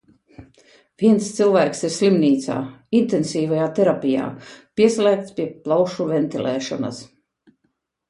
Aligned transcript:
Viens 1.03 1.27
cilvēks 1.39 1.83
ir 1.89 1.93
slimnīcā, 1.97 2.57
intensīvajā 3.01 3.69
terapijā, 3.83 4.27
pieslēgts 4.83 5.39
pie 5.41 5.49
plaušu 5.69 6.13
ventilēšanas. 6.17 7.09